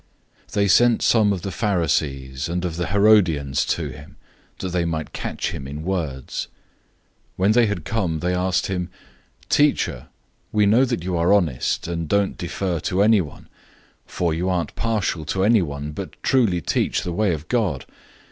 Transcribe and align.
012:013 0.47 0.51
They 0.53 0.67
sent 0.67 1.01
some 1.03 1.31
of 1.31 1.43
the 1.43 1.51
Pharisees 1.51 2.49
and 2.49 2.65
of 2.65 2.75
the 2.75 2.87
Herodians 2.87 3.63
to 3.67 3.89
him, 3.89 4.15
that 4.57 4.69
they 4.69 4.83
might 4.83 5.13
trap 5.13 5.39
him 5.41 5.65
with 5.65 5.77
words. 5.85 6.47
012:014 7.33 7.33
When 7.35 7.51
they 7.51 7.65
had 7.67 7.85
come, 7.85 8.17
they 8.19 8.33
asked 8.33 8.65
him, 8.65 8.89
"Teacher, 9.47 10.07
we 10.51 10.65
know 10.65 10.85
that 10.85 11.03
you 11.03 11.15
are 11.17 11.31
honest, 11.31 11.87
and 11.87 12.07
don't 12.09 12.35
defer 12.35 12.79
to 12.79 13.03
anyone; 13.03 13.47
for 14.07 14.33
you 14.33 14.49
aren't 14.49 14.73
partial 14.75 15.23
to 15.25 15.43
anyone, 15.43 15.91
but 15.91 16.15
truly 16.23 16.61
teach 16.61 17.03
the 17.03 17.13
way 17.13 17.31
of 17.31 17.47
God. 17.47 17.85